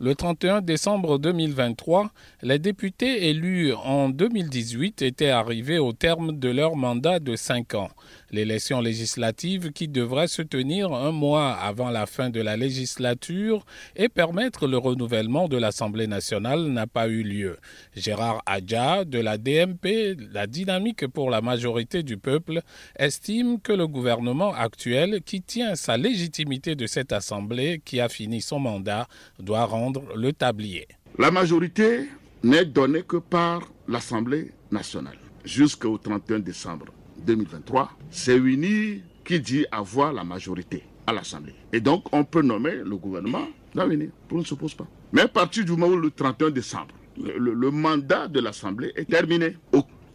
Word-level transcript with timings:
Le 0.00 0.14
31 0.14 0.60
décembre 0.60 1.18
2023, 1.18 2.12
les 2.42 2.60
députés 2.60 3.30
élus 3.30 3.72
en 3.72 4.08
2018 4.08 5.02
étaient 5.02 5.30
arrivés 5.30 5.80
au 5.80 5.92
terme 5.92 6.38
de 6.38 6.48
leur 6.48 6.76
mandat 6.76 7.18
de 7.18 7.34
5 7.34 7.74
ans. 7.74 7.90
L'élection 8.30 8.80
législative 8.80 9.72
qui 9.72 9.88
devrait 9.88 10.28
se 10.28 10.42
tenir 10.42 10.92
un 10.92 11.12
mois 11.12 11.52
avant 11.54 11.88
la 11.88 12.04
fin 12.04 12.28
de 12.28 12.40
la 12.42 12.56
législature 12.58 13.64
et 13.96 14.10
permettre 14.10 14.66
le 14.66 14.76
renouvellement 14.76 15.48
de 15.48 15.56
l'Assemblée 15.56 16.06
nationale 16.06 16.64
n'a 16.64 16.86
pas 16.86 17.08
eu 17.08 17.22
lieu. 17.22 17.56
Gérard 17.96 18.42
Adja 18.44 19.04
de 19.04 19.18
la 19.18 19.38
DMP, 19.38 20.14
la 20.32 20.46
dynamique 20.46 21.06
pour 21.06 21.30
la 21.30 21.40
majorité 21.40 22.02
du 22.02 22.18
peuple, 22.18 22.60
estime 22.98 23.60
que 23.60 23.72
le 23.72 23.86
gouvernement 23.86 24.52
actuel 24.52 25.22
qui 25.24 25.40
tient 25.40 25.74
sa 25.74 25.96
légitimité 25.96 26.74
de 26.74 26.86
cette 26.86 27.12
Assemblée 27.12 27.80
qui 27.82 27.98
a 28.00 28.10
fini 28.10 28.42
son 28.42 28.60
mandat 28.60 29.08
doit 29.38 29.64
rendre 29.64 30.04
le 30.14 30.34
tablier. 30.34 30.86
La 31.18 31.30
majorité 31.30 32.08
n'est 32.42 32.66
donnée 32.66 33.02
que 33.02 33.16
par 33.16 33.62
l'Assemblée 33.88 34.52
nationale. 34.70 35.18
Jusqu'au 35.44 35.96
31 35.96 36.40
décembre 36.40 36.86
2023, 37.24 37.92
c'est 38.10 38.36
UNI 38.36 39.02
qui 39.24 39.40
dit 39.40 39.66
avoir 39.70 40.12
la 40.12 40.24
majorité 40.24 40.84
à 41.06 41.12
l'Assemblée. 41.12 41.54
Et 41.72 41.80
donc, 41.80 42.04
on 42.12 42.24
peut 42.24 42.42
nommer 42.42 42.76
le 42.76 42.96
gouvernement 42.96 43.46
d'avenir. 43.74 44.10
On 44.30 44.38
ne 44.38 44.44
se 44.44 44.54
pose 44.54 44.74
pas. 44.74 44.86
Mais 45.12 45.22
à 45.22 45.28
partir 45.28 45.64
du 45.64 45.72
moment 45.72 45.88
où 45.88 45.96
le 45.96 46.10
31 46.10 46.50
décembre, 46.50 46.94
le, 47.16 47.70
mandat 47.70 48.28
de 48.28 48.40
l'Assemblée 48.40 48.92
est 48.94 49.08
terminé, 49.08 49.56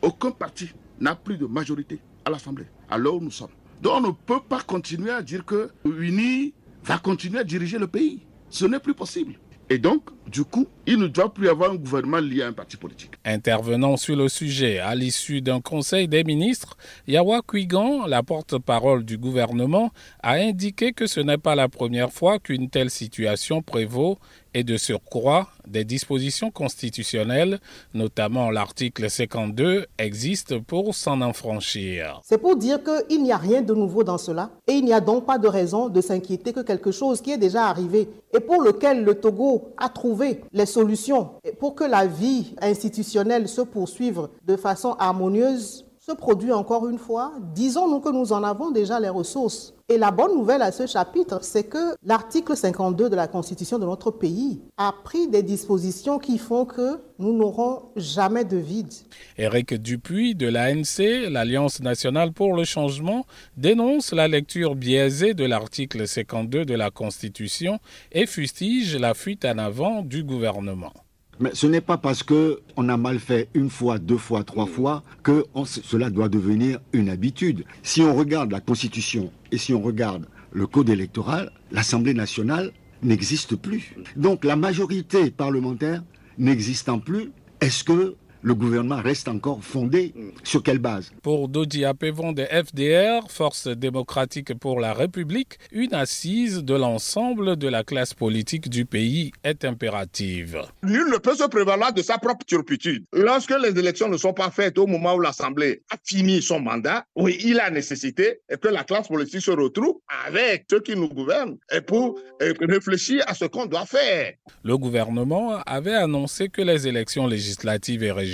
aucun 0.02 0.32
parti 0.32 0.70
n'a 1.00 1.16
plus 1.16 1.38
de 1.38 1.46
majorité 1.46 2.00
à 2.26 2.30
l'Assemblée. 2.30 2.66
Alors 2.90 3.22
nous 3.22 3.32
sommes. 3.32 3.50
Donc 3.82 3.94
on 3.98 4.02
ne 4.02 4.12
peut 4.12 4.40
pas 4.48 4.62
continuer 4.62 5.12
à 5.12 5.22
dire 5.22 5.44
que 5.46 5.70
UNI 5.86 6.54
va 6.84 6.98
continuer 6.98 7.40
à 7.40 7.44
diriger 7.44 7.78
le 7.78 7.88
pays. 7.88 8.22
Ce 8.50 8.66
n'est 8.66 8.80
plus 8.80 8.94
possible. 8.94 9.34
Et 9.70 9.78
donc, 9.78 10.10
du 10.34 10.44
coup, 10.44 10.66
il 10.88 10.98
ne 10.98 11.08
doit 11.08 11.32
plus 11.32 11.46
y 11.46 11.50
avoir 11.50 11.72
un 11.72 11.76
gouvernement 11.76 12.18
lié 12.18 12.42
à 12.42 12.48
un 12.48 12.54
parti 12.54 12.76
politique. 12.76 13.12
Intervenant 13.23 13.98
sur 13.98 14.16
le 14.16 14.28
sujet 14.28 14.80
à 14.80 14.95
l'issue 14.95 15.42
d'un 15.42 15.62
conseil 15.62 16.08
des 16.08 16.23
ministres, 16.23 16.76
Yawa 17.08 17.42
Kuigan, 17.48 18.08
la 18.08 18.23
porte-parole 18.23 19.06
du 19.06 19.20
gouvernement, 19.20 19.92
a 20.23 20.34
indiqué 20.34 20.92
que 20.92 21.06
ce 21.06 21.20
n'est 21.20 21.38
pas 21.38 21.54
la 21.54 21.70
première 21.70 22.11
fois 22.11 22.39
qu'une 22.39 22.70
telle 22.70 22.89
situation 22.89 23.61
prévaut 23.61 24.17
et 24.56 24.64
de 24.64 24.78
surcroît, 24.78 25.48
des 25.67 25.84
dispositions 25.84 26.52
constitutionnelles, 26.52 27.59
notamment 27.94 28.52
l'article 28.52 29.09
52, 29.09 29.86
existent 29.98 30.59
pour 30.59 30.94
s'en 30.94 31.22
enfranchir. 31.22 32.22
C'est 32.23 32.38
pour 32.38 32.56
dire 32.56 32.80
qu'il 32.84 33.23
n'y 33.23 33.31
a 33.31 33.38
rien 33.38 33.61
de 33.61 33.73
nouveau 33.73 34.04
dans 34.04 34.17
cela 34.17 34.52
et 34.67 34.73
il 34.73 34.86
n'y 34.86 34.94
a 34.94 35.02
donc 35.02 35.26
pas 35.26 35.38
de 35.38 35.48
raison 35.48 35.89
de 35.89 36.02
s'inquiéter 36.02 36.54
que 36.54 36.59
quelque 36.59 36.92
chose 36.92 37.22
qui 37.22 37.31
est 37.31 37.38
déjà 37.38 37.66
arrivé 37.66 38.08
et 38.36 38.39
pour 38.39 38.61
lequel 38.61 39.04
le 39.04 39.16
Togo 39.16 39.73
a 39.78 39.89
trouvé 39.89 40.23
les 40.52 40.66
solutions. 40.66 41.32
Pour 41.60 41.76
que 41.76 41.84
la 41.84 42.06
vie 42.06 42.56
institutionnelle 42.62 43.48
se 43.48 43.62
poursuive 43.62 44.28
de 44.46 44.56
façon 44.56 44.94
harmonieuse 44.94 45.86
se 46.06 46.12
produit 46.12 46.52
encore 46.52 46.90
une 46.90 46.98
fois, 46.98 47.32
disons-nous 47.56 48.02
que 48.02 48.09
nous 48.09 48.34
en 48.34 48.44
avons 48.44 48.72
déjà 48.72 49.00
les 49.00 49.08
ressources. 49.08 49.73
Et 49.88 49.98
la 49.98 50.12
bonne 50.12 50.36
nouvelle 50.36 50.62
à 50.62 50.73
ce 50.73 50.86
chapitre, 50.86 51.40
c'est 51.42 51.64
que 51.64 51.95
l'article 52.04 52.58
52 52.58 53.10
de 53.10 53.16
la 53.16 53.30
Constitution 53.30 53.80
de 53.80 53.86
notre 53.86 54.12
pays 54.12 54.62
a 54.76 54.94
pris 55.06 55.30
des 55.30 55.44
dispositions 55.44 56.20
qui 56.20 56.40
font 56.40 56.66
que 56.66 57.00
nous 57.20 57.32
n'aurons 57.32 57.84
jamais 57.95 58.44
de 58.44 58.58
vide. 58.58 58.92
Éric 59.38 59.76
Dupuis 59.76 60.36
de 60.36 60.48
l'ANC, 60.48 61.32
l'Alliance 61.32 61.80
nationale 61.80 62.34
pour 62.34 62.54
le 62.54 62.66
changement, 62.66 63.26
dénonce 63.56 64.12
la 64.12 64.28
lecture 64.28 64.76
biaisée 64.76 65.34
de 65.34 65.45
l'article 65.45 66.06
52 66.06 66.66
de 66.66 66.73
la 66.73 66.92
Constitution 66.92 67.80
et 68.12 68.26
fustige 68.26 68.98
la 68.98 69.14
fuite 69.14 69.45
en 69.45 69.58
avant 69.58 70.02
du 70.02 70.26
gouvernement. 70.26 70.92
Mais 71.39 71.52
ce 71.53 71.67
n'est 71.67 71.81
pas 71.81 71.98
parce 71.98 72.23
qu'on 72.23 72.89
a 72.89 72.98
mal 72.98 73.20
fait 73.20 73.50
une 73.53 73.70
fois, 73.70 73.98
deux 73.98 74.17
fois, 74.17 74.44
trois 74.44 74.67
fois 74.67 75.03
que 75.23 75.45
cela 75.66 76.09
doit 76.09 76.30
devenir 76.30 76.80
une 76.94 77.09
habitude. 77.09 77.66
Si 77.81 78.02
on 78.02 78.16
regarde 78.16 78.52
la 78.52 78.60
Constitution 78.60 79.32
et 79.52 79.58
si 79.58 79.73
on 79.73 79.82
regarde 79.82 80.27
le 80.52 80.67
Code 80.67 80.89
électoral, 80.89 81.52
l'Assemblée 81.71 82.14
nationale 82.14 82.71
n'existe 83.02 83.55
plus. 83.55 83.95
Donc 84.16 84.45
la 84.45 84.55
majorité 84.55 85.32
parlementaire 85.32 86.04
n'existant 86.38 86.99
plus, 86.99 87.32
est-ce 87.61 87.83
que 87.83 88.15
le 88.43 88.54
gouvernement 88.54 89.02
reste 89.02 89.30
encore 89.30 89.64
fondé 89.64 90.14
sur 90.43 90.61
quelle 90.61 90.80
base? 90.80 91.11
Pour 91.21 91.48
Dodi 91.48 91.86
Apevon 91.86 92.33
de 92.33 92.43
FDR, 92.43 93.30
Force 93.30 93.67
démocratique 93.67 94.54
pour 94.59 94.81
la 94.81 94.93
République, 94.93 95.58
une 95.71 95.93
assise 95.93 96.58
de 96.58 96.76
l'ensemble 96.76 97.55
de 97.55 97.70
la 97.70 97.83
classe 97.83 98.14
politique 98.14 98.70
du 98.70 98.86
pays 98.86 99.32
est 99.45 99.64
impérative. 99.64 100.61
Nul 100.83 101.09
ne 101.09 101.17
peut 101.17 101.36
se 101.36 101.48
prévaloir 101.48 101.93
de 101.93 102.02
sa 102.02 102.17
propre 102.17 102.45
turpitude. 102.45 103.05
Lorsque 103.14 103.55
les 103.58 103.80
élections 103.80 104.09
ne 104.09 104.17
sont 104.17 104.33
pas 104.33 104.52
faites 104.52 104.77
au 104.77 104.87
moment 104.87 105.15
où 105.15 105.21
l'Assemblée 105.21 105.82
a 105.89 105.95
fini 106.03 106.42
son 106.42 106.59
mandat, 106.59 107.05
oui, 107.15 107.37
il 107.45 107.59
a 107.61 107.70
nécessité 107.70 108.42
que 108.61 108.67
la 108.67 108.83
classe 108.83 109.08
politique 109.08 109.42
se 109.42 109.52
retrouve 109.52 109.99
avec 110.27 110.65
ceux 110.70 110.82
qui 110.82 110.98
nous 110.98 111.08
gouvernent 111.08 111.58
et 111.71 111.80
pour 111.80 112.20
réfléchir 112.59 113.23
à 113.27 113.33
ce 113.33 113.45
qu'on 113.45 113.67
doit 113.67 113.86
faire. 113.86 114.33
Le 114.64 114.77
gouvernement 114.77 115.59
avait 115.65 115.95
annoncé 115.95 116.49
que 116.49 116.61
les 116.61 116.87
élections 116.89 117.26
législatives 117.26 118.03
et 118.03 118.11
régionales 118.11 118.33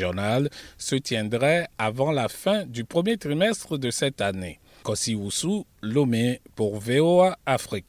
se 0.78 0.96
tiendrait 0.96 1.68
avant 1.78 2.12
la 2.12 2.28
fin 2.28 2.66
du 2.66 2.86
premier 2.86 3.18
trimestre 3.18 3.78
de 3.78 3.92
cette 3.92 4.22
année. 4.22 4.60
Kossi 4.84 5.16
Oussou, 5.16 5.66
Lomé 5.82 6.42
pour 6.56 6.80
VOA 6.80 7.38
Afrique. 7.46 7.86